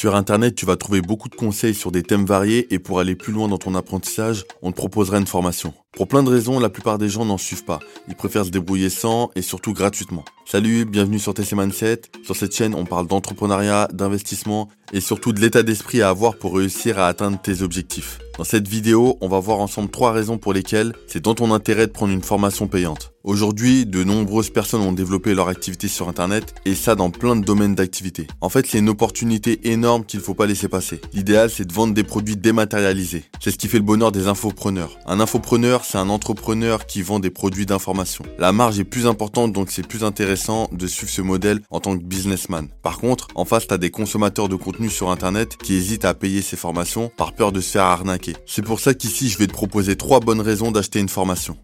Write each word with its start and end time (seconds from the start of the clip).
Sur 0.00 0.16
Internet, 0.16 0.54
tu 0.54 0.64
vas 0.64 0.76
trouver 0.76 1.02
beaucoup 1.02 1.28
de 1.28 1.34
conseils 1.34 1.74
sur 1.74 1.92
des 1.92 2.02
thèmes 2.02 2.24
variés 2.24 2.72
et 2.72 2.78
pour 2.78 3.00
aller 3.00 3.14
plus 3.14 3.34
loin 3.34 3.48
dans 3.48 3.58
ton 3.58 3.74
apprentissage, 3.74 4.46
on 4.62 4.70
te 4.70 4.76
proposera 4.76 5.18
une 5.18 5.26
formation. 5.26 5.74
Pour 5.92 6.06
plein 6.06 6.22
de 6.22 6.30
raisons, 6.30 6.60
la 6.60 6.68
plupart 6.68 6.98
des 6.98 7.08
gens 7.08 7.24
n'en 7.24 7.36
suivent 7.36 7.64
pas. 7.64 7.80
Ils 8.08 8.14
préfèrent 8.14 8.44
se 8.44 8.50
débrouiller 8.50 8.90
sans 8.90 9.30
et 9.34 9.42
surtout 9.42 9.74
gratuitement. 9.74 10.24
Salut, 10.46 10.84
bienvenue 10.84 11.18
sur 11.18 11.34
TC 11.34 11.54
Mindset. 11.54 12.02
Sur 12.24 12.36
cette 12.36 12.54
chaîne, 12.54 12.74
on 12.74 12.84
parle 12.84 13.06
d'entrepreneuriat, 13.06 13.88
d'investissement 13.92 14.68
et 14.92 15.00
surtout 15.00 15.32
de 15.32 15.40
l'état 15.40 15.62
d'esprit 15.62 16.02
à 16.02 16.08
avoir 16.08 16.36
pour 16.36 16.56
réussir 16.56 16.98
à 16.98 17.06
atteindre 17.06 17.40
tes 17.40 17.62
objectifs. 17.62 18.18
Dans 18.38 18.44
cette 18.44 18.68
vidéo, 18.68 19.18
on 19.20 19.28
va 19.28 19.38
voir 19.38 19.60
ensemble 19.60 19.90
trois 19.90 20.12
raisons 20.12 20.38
pour 20.38 20.54
lesquelles 20.54 20.94
c'est 21.06 21.22
dans 21.22 21.34
ton 21.34 21.52
intérêt 21.52 21.86
de 21.86 21.92
prendre 21.92 22.12
une 22.12 22.22
formation 22.22 22.68
payante. 22.68 23.12
Aujourd'hui, 23.22 23.84
de 23.84 24.02
nombreuses 24.02 24.48
personnes 24.48 24.80
ont 24.80 24.94
développé 24.94 25.34
leur 25.34 25.48
activité 25.48 25.88
sur 25.88 26.08
Internet 26.08 26.54
et 26.64 26.74
ça 26.74 26.94
dans 26.94 27.10
plein 27.10 27.36
de 27.36 27.44
domaines 27.44 27.74
d'activité. 27.74 28.26
En 28.40 28.48
fait, 28.48 28.66
c'est 28.66 28.78
une 28.78 28.88
opportunité 28.88 29.70
énorme 29.70 30.06
qu'il 30.06 30.20
ne 30.20 30.24
faut 30.24 30.32
pas 30.32 30.46
laisser 30.46 30.68
passer. 30.68 31.02
L'idéal, 31.12 31.50
c'est 31.50 31.66
de 31.66 31.72
vendre 31.72 31.92
des 31.92 32.02
produits 32.02 32.38
dématérialisés. 32.38 33.24
C'est 33.40 33.50
ce 33.50 33.58
qui 33.58 33.68
fait 33.68 33.76
le 33.76 33.84
bonheur 33.84 34.10
des 34.10 34.26
infopreneurs. 34.26 34.98
Un 35.04 35.20
infopreneur, 35.20 35.79
c'est 35.84 35.98
un 35.98 36.08
entrepreneur 36.08 36.86
qui 36.86 37.02
vend 37.02 37.18
des 37.18 37.30
produits 37.30 37.66
d'information. 37.66 38.24
La 38.38 38.52
marge 38.52 38.78
est 38.78 38.84
plus 38.84 39.06
importante, 39.06 39.52
donc 39.52 39.70
c'est 39.70 39.86
plus 39.86 40.04
intéressant 40.04 40.68
de 40.72 40.86
suivre 40.86 41.10
ce 41.10 41.22
modèle 41.22 41.60
en 41.70 41.80
tant 41.80 41.96
que 41.96 42.02
businessman. 42.02 42.68
Par 42.82 42.98
contre, 42.98 43.28
en 43.34 43.44
face, 43.44 43.66
tu 43.66 43.78
des 43.78 43.90
consommateurs 43.90 44.48
de 44.48 44.56
contenu 44.56 44.90
sur 44.90 45.10
Internet 45.10 45.56
qui 45.56 45.74
hésitent 45.74 46.04
à 46.04 46.14
payer 46.14 46.42
ces 46.42 46.56
formations 46.56 47.10
par 47.16 47.32
peur 47.32 47.52
de 47.52 47.60
se 47.60 47.70
faire 47.72 47.84
arnaquer. 47.84 48.36
C'est 48.46 48.62
pour 48.62 48.80
ça 48.80 48.94
qu'ici, 48.94 49.28
je 49.28 49.38
vais 49.38 49.46
te 49.46 49.52
proposer 49.52 49.96
trois 49.96 50.20
bonnes 50.20 50.40
raisons 50.40 50.70
d'acheter 50.70 51.00
une 51.00 51.08
formation. 51.08 51.56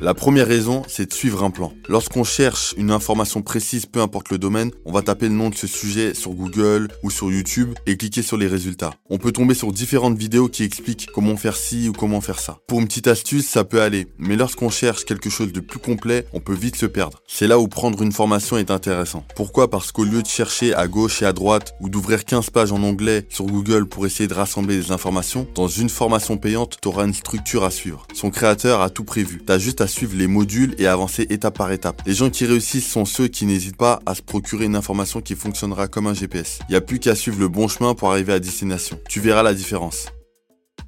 La 0.00 0.14
première 0.14 0.46
raison, 0.46 0.84
c'est 0.86 1.06
de 1.06 1.12
suivre 1.12 1.42
un 1.42 1.50
plan. 1.50 1.72
Lorsqu'on 1.88 2.22
cherche 2.22 2.72
une 2.76 2.92
information 2.92 3.42
précise, 3.42 3.84
peu 3.84 4.00
importe 4.00 4.30
le 4.30 4.38
domaine, 4.38 4.70
on 4.84 4.92
va 4.92 5.02
taper 5.02 5.26
le 5.26 5.34
nom 5.34 5.50
de 5.50 5.56
ce 5.56 5.66
sujet 5.66 6.14
sur 6.14 6.30
Google 6.30 6.88
ou 7.02 7.10
sur 7.10 7.32
YouTube 7.32 7.74
et 7.84 7.96
cliquer 7.96 8.22
sur 8.22 8.36
les 8.36 8.46
résultats. 8.46 8.94
On 9.10 9.18
peut 9.18 9.32
tomber 9.32 9.54
sur 9.54 9.72
différentes 9.72 10.16
vidéos 10.16 10.48
qui 10.48 10.62
expliquent 10.62 11.08
comment 11.12 11.36
faire 11.36 11.56
ci 11.56 11.88
ou 11.88 11.92
comment 11.92 12.20
faire 12.20 12.38
ça. 12.38 12.58
Pour 12.68 12.78
une 12.78 12.86
petite 12.86 13.08
astuce, 13.08 13.46
ça 13.48 13.64
peut 13.64 13.82
aller, 13.82 14.06
mais 14.18 14.36
lorsqu'on 14.36 14.70
cherche 14.70 15.04
quelque 15.04 15.30
chose 15.30 15.50
de 15.52 15.58
plus 15.58 15.80
complet, 15.80 16.26
on 16.32 16.38
peut 16.38 16.54
vite 16.54 16.76
se 16.76 16.86
perdre. 16.86 17.20
C'est 17.26 17.48
là 17.48 17.58
où 17.58 17.66
prendre 17.66 18.00
une 18.00 18.12
formation 18.12 18.56
est 18.56 18.70
intéressant. 18.70 19.24
Pourquoi? 19.34 19.68
Parce 19.68 19.90
qu'au 19.90 20.04
lieu 20.04 20.22
de 20.22 20.28
chercher 20.28 20.74
à 20.74 20.86
gauche 20.86 21.22
et 21.22 21.26
à 21.26 21.32
droite 21.32 21.74
ou 21.80 21.88
d'ouvrir 21.88 22.24
15 22.24 22.50
pages 22.50 22.70
en 22.70 22.84
anglais 22.84 23.26
sur 23.30 23.46
Google 23.46 23.88
pour 23.88 24.06
essayer 24.06 24.28
de 24.28 24.34
rassembler 24.34 24.76
des 24.76 24.92
informations, 24.92 25.48
dans 25.56 25.66
une 25.66 25.88
formation 25.88 26.36
payante, 26.36 26.76
tu 26.80 26.86
auras 26.86 27.04
une 27.04 27.14
structure 27.14 27.64
à 27.64 27.72
suivre. 27.72 28.06
Son 28.14 28.30
créateur 28.30 28.80
a 28.80 28.90
tout 28.90 29.04
prévu. 29.04 29.42
Suivre 29.88 30.16
les 30.16 30.26
modules 30.26 30.74
et 30.78 30.86
avancer 30.86 31.26
étape 31.30 31.58
par 31.58 31.72
étape. 31.72 32.02
Les 32.06 32.14
gens 32.14 32.30
qui 32.30 32.46
réussissent 32.46 32.88
sont 32.88 33.04
ceux 33.04 33.28
qui 33.28 33.46
n'hésitent 33.46 33.76
pas 33.76 34.00
à 34.06 34.14
se 34.14 34.22
procurer 34.22 34.66
une 34.66 34.76
information 34.76 35.20
qui 35.20 35.34
fonctionnera 35.34 35.88
comme 35.88 36.06
un 36.06 36.14
GPS. 36.14 36.60
Il 36.68 36.72
n'y 36.72 36.76
a 36.76 36.80
plus 36.80 36.98
qu'à 36.98 37.14
suivre 37.14 37.40
le 37.40 37.48
bon 37.48 37.68
chemin 37.68 37.94
pour 37.94 38.10
arriver 38.10 38.32
à 38.32 38.40
destination. 38.40 38.98
Tu 39.08 39.20
verras 39.20 39.42
la 39.42 39.54
différence. 39.54 40.06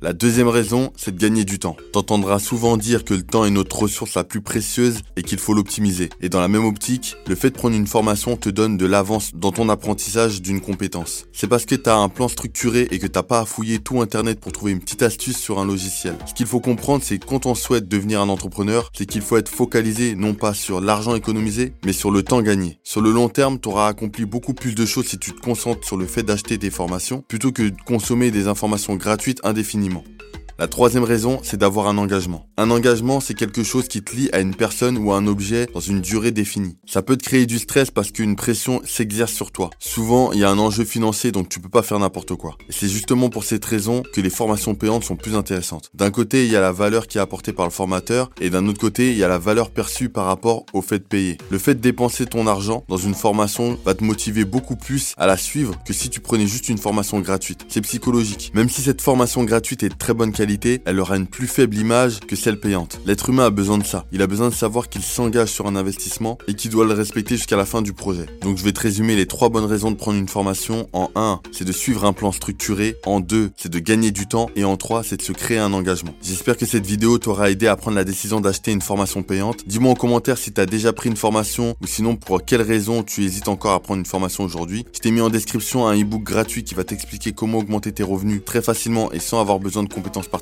La 0.02 0.14
deuxième 0.14 0.48
raison, 0.48 0.94
c'est 0.96 1.14
de 1.14 1.20
gagner 1.20 1.44
du 1.44 1.58
temps. 1.58 1.76
T'entendras 1.92 2.38
souvent 2.38 2.78
dire 2.78 3.04
que 3.04 3.12
le 3.12 3.22
temps 3.22 3.44
est 3.44 3.50
notre 3.50 3.80
ressource 3.80 4.14
la 4.14 4.24
plus 4.24 4.40
précieuse 4.40 5.00
et 5.16 5.22
qu'il 5.22 5.38
faut 5.38 5.52
l'optimiser. 5.52 6.08
Et 6.22 6.30
dans 6.30 6.40
la 6.40 6.48
même 6.48 6.64
optique, 6.64 7.16
le 7.26 7.34
fait 7.34 7.50
de 7.50 7.54
prendre 7.54 7.76
une 7.76 7.86
formation 7.86 8.38
te 8.38 8.48
donne 8.48 8.78
de 8.78 8.86
l'avance 8.86 9.32
dans 9.34 9.52
ton 9.52 9.68
apprentissage 9.68 10.40
d'une 10.40 10.62
compétence. 10.62 11.26
C'est 11.34 11.48
parce 11.48 11.66
que 11.66 11.74
t'as 11.74 11.96
un 11.96 12.08
plan 12.08 12.28
structuré 12.28 12.88
et 12.90 12.98
que 12.98 13.06
t'as 13.06 13.22
pas 13.22 13.40
à 13.40 13.44
fouiller 13.44 13.78
tout 13.78 14.00
internet 14.00 14.40
pour 14.40 14.52
trouver 14.52 14.72
une 14.72 14.80
petite 14.80 15.02
astuce 15.02 15.36
sur 15.36 15.58
un 15.58 15.66
logiciel. 15.66 16.16
Ce 16.24 16.32
qu'il 16.32 16.46
faut 16.46 16.60
comprendre, 16.60 17.04
c'est 17.04 17.18
que 17.18 17.26
quand 17.26 17.44
on 17.44 17.54
souhaite 17.54 17.86
devenir 17.86 18.22
un 18.22 18.30
entrepreneur, 18.30 18.90
c'est 18.96 19.04
qu'il 19.04 19.20
faut 19.20 19.36
être 19.36 19.50
focalisé 19.50 20.14
non 20.14 20.32
pas 20.32 20.54
sur 20.54 20.80
l'argent 20.80 21.14
économisé, 21.14 21.74
mais 21.84 21.92
sur 21.92 22.10
le 22.10 22.22
temps 22.22 22.40
gagné. 22.40 22.78
Sur 22.84 23.02
le 23.02 23.12
long 23.12 23.28
terme, 23.28 23.58
t'auras 23.58 23.88
accompli 23.88 24.24
beaucoup 24.24 24.54
plus 24.54 24.74
de 24.74 24.86
choses 24.86 25.08
si 25.08 25.18
tu 25.18 25.32
te 25.32 25.40
concentres 25.42 25.86
sur 25.86 25.98
le 25.98 26.06
fait 26.06 26.22
d'acheter 26.22 26.56
des 26.56 26.70
formations 26.70 27.22
plutôt 27.28 27.52
que 27.52 27.64
de 27.64 27.76
consommer 27.84 28.30
des 28.30 28.48
informations 28.48 28.96
gratuites 28.96 29.40
indéfiniment 29.44 29.89
enseignement. 29.90 30.29
La 30.60 30.68
troisième 30.68 31.04
raison, 31.04 31.40
c'est 31.42 31.56
d'avoir 31.56 31.88
un 31.88 31.96
engagement. 31.96 32.46
Un 32.58 32.70
engagement, 32.70 33.20
c'est 33.20 33.32
quelque 33.32 33.62
chose 33.62 33.88
qui 33.88 34.02
te 34.02 34.14
lie 34.14 34.28
à 34.34 34.40
une 34.40 34.54
personne 34.54 34.98
ou 34.98 35.10
à 35.10 35.16
un 35.16 35.26
objet 35.26 35.66
dans 35.72 35.80
une 35.80 36.02
durée 36.02 36.32
définie. 36.32 36.76
Ça 36.84 37.00
peut 37.00 37.16
te 37.16 37.24
créer 37.24 37.46
du 37.46 37.58
stress 37.58 37.90
parce 37.90 38.10
qu'une 38.10 38.36
pression 38.36 38.82
s'exerce 38.84 39.32
sur 39.32 39.52
toi. 39.52 39.70
Souvent, 39.78 40.32
il 40.32 40.40
y 40.40 40.44
a 40.44 40.50
un 40.50 40.58
enjeu 40.58 40.84
financier 40.84 41.32
donc 41.32 41.48
tu 41.48 41.60
peux 41.60 41.70
pas 41.70 41.80
faire 41.80 41.98
n'importe 41.98 42.34
quoi. 42.34 42.58
Et 42.68 42.72
c'est 42.72 42.90
justement 42.90 43.30
pour 43.30 43.44
cette 43.44 43.64
raison 43.64 44.02
que 44.12 44.20
les 44.20 44.28
formations 44.28 44.74
payantes 44.74 45.04
sont 45.04 45.16
plus 45.16 45.34
intéressantes. 45.34 45.88
D'un 45.94 46.10
côté, 46.10 46.44
il 46.44 46.52
y 46.52 46.56
a 46.56 46.60
la 46.60 46.72
valeur 46.72 47.06
qui 47.06 47.16
est 47.16 47.22
apportée 47.22 47.54
par 47.54 47.64
le 47.64 47.72
formateur 47.72 48.28
et 48.38 48.50
d'un 48.50 48.66
autre 48.66 48.80
côté, 48.80 49.12
il 49.12 49.16
y 49.16 49.24
a 49.24 49.28
la 49.28 49.38
valeur 49.38 49.70
perçue 49.70 50.10
par 50.10 50.26
rapport 50.26 50.66
au 50.74 50.82
fait 50.82 50.98
de 50.98 51.04
payer. 51.04 51.38
Le 51.48 51.56
fait 51.56 51.76
de 51.76 51.80
dépenser 51.80 52.26
ton 52.26 52.46
argent 52.46 52.84
dans 52.86 52.98
une 52.98 53.14
formation 53.14 53.78
va 53.86 53.94
te 53.94 54.04
motiver 54.04 54.44
beaucoup 54.44 54.76
plus 54.76 55.14
à 55.16 55.26
la 55.26 55.38
suivre 55.38 55.74
que 55.86 55.94
si 55.94 56.10
tu 56.10 56.20
prenais 56.20 56.46
juste 56.46 56.68
une 56.68 56.76
formation 56.76 57.18
gratuite. 57.20 57.64
C'est 57.70 57.80
psychologique. 57.80 58.52
Même 58.52 58.68
si 58.68 58.82
cette 58.82 59.00
formation 59.00 59.42
gratuite 59.44 59.84
est 59.84 59.88
de 59.88 59.94
très 59.94 60.12
bonne 60.12 60.32
qualité, 60.32 60.49
elle 60.84 60.98
aura 60.98 61.16
une 61.16 61.26
plus 61.26 61.46
faible 61.46 61.76
image 61.76 62.20
que 62.20 62.34
celle 62.34 62.58
payante. 62.58 63.00
L'être 63.06 63.28
humain 63.28 63.46
a 63.46 63.50
besoin 63.50 63.78
de 63.78 63.84
ça. 63.84 64.04
Il 64.10 64.22
a 64.22 64.26
besoin 64.26 64.48
de 64.48 64.54
savoir 64.54 64.88
qu'il 64.88 65.02
s'engage 65.02 65.48
sur 65.48 65.66
un 65.66 65.76
investissement 65.76 66.38
et 66.48 66.54
qu'il 66.54 66.70
doit 66.70 66.84
le 66.84 66.92
respecter 66.92 67.36
jusqu'à 67.36 67.56
la 67.56 67.64
fin 67.64 67.82
du 67.82 67.92
projet. 67.92 68.26
Donc 68.42 68.56
je 68.56 68.64
vais 68.64 68.72
te 68.72 68.80
résumer 68.80 69.14
les 69.14 69.26
trois 69.26 69.48
bonnes 69.48 69.64
raisons 69.64 69.90
de 69.90 69.96
prendre 69.96 70.18
une 70.18 70.28
formation. 70.28 70.88
En 70.92 71.10
1, 71.14 71.40
c'est 71.52 71.64
de 71.64 71.72
suivre 71.72 72.04
un 72.04 72.12
plan 72.12 72.32
structuré. 72.32 72.96
En 73.06 73.20
2, 73.20 73.52
c'est 73.56 73.70
de 73.70 73.78
gagner 73.78 74.10
du 74.10 74.26
temps. 74.26 74.50
Et 74.56 74.64
en 74.64 74.76
3, 74.76 75.04
c'est 75.04 75.18
de 75.18 75.22
se 75.22 75.32
créer 75.32 75.58
un 75.58 75.72
engagement. 75.72 76.14
J'espère 76.22 76.56
que 76.56 76.66
cette 76.66 76.86
vidéo 76.86 77.18
t'aura 77.18 77.50
aidé 77.50 77.68
à 77.68 77.76
prendre 77.76 77.96
la 77.96 78.04
décision 78.04 78.40
d'acheter 78.40 78.72
une 78.72 78.82
formation 78.82 79.22
payante. 79.22 79.66
Dis-moi 79.66 79.92
en 79.92 79.94
commentaire 79.94 80.38
si 80.38 80.52
tu 80.52 80.60
as 80.60 80.66
déjà 80.66 80.92
pris 80.92 81.10
une 81.10 81.16
formation 81.16 81.76
ou 81.80 81.86
sinon 81.86 82.16
pour 82.16 82.44
quelles 82.44 82.62
raisons 82.62 83.02
tu 83.02 83.22
hésites 83.22 83.48
encore 83.48 83.72
à 83.72 83.80
prendre 83.80 84.00
une 84.00 84.06
formation 84.06 84.44
aujourd'hui. 84.44 84.84
Je 84.92 84.98
t'ai 84.98 85.10
mis 85.10 85.20
en 85.20 85.30
description 85.30 85.86
un 85.86 85.94
ebook 85.94 86.24
gratuit 86.24 86.64
qui 86.64 86.74
va 86.74 86.84
t'expliquer 86.84 87.32
comment 87.32 87.58
augmenter 87.58 87.92
tes 87.92 88.02
revenus 88.02 88.42
très 88.44 88.62
facilement 88.62 89.12
et 89.12 89.20
sans 89.20 89.40
avoir 89.40 89.60
besoin 89.60 89.84
de 89.84 89.92
compétences 89.92 90.26
particulières. 90.26 90.39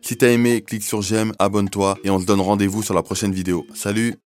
Si 0.00 0.16
t'as 0.16 0.28
aimé, 0.28 0.62
clique 0.62 0.82
sur 0.82 1.02
j'aime, 1.02 1.32
abonne-toi 1.38 1.98
et 2.04 2.10
on 2.10 2.18
se 2.18 2.26
donne 2.26 2.40
rendez-vous 2.40 2.82
sur 2.82 2.94
la 2.94 3.02
prochaine 3.02 3.32
vidéo. 3.32 3.66
Salut 3.74 4.22